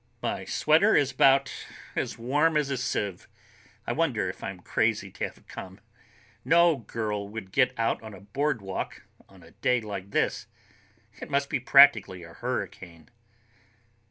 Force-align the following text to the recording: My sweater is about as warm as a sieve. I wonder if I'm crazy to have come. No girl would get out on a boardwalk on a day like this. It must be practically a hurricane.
My 0.23 0.45
sweater 0.45 0.95
is 0.95 1.11
about 1.11 1.53
as 1.95 2.17
warm 2.17 2.57
as 2.57 2.71
a 2.71 2.77
sieve. 2.77 3.27
I 3.85 3.93
wonder 3.93 4.27
if 4.31 4.43
I'm 4.43 4.59
crazy 4.61 5.11
to 5.11 5.25
have 5.25 5.47
come. 5.47 5.79
No 6.43 6.77
girl 6.77 7.29
would 7.29 7.51
get 7.51 7.77
out 7.77 8.01
on 8.01 8.15
a 8.15 8.19
boardwalk 8.19 9.03
on 9.29 9.43
a 9.43 9.51
day 9.51 9.79
like 9.79 10.09
this. 10.09 10.47
It 11.19 11.29
must 11.29 11.51
be 11.51 11.59
practically 11.59 12.23
a 12.23 12.33
hurricane. 12.33 13.11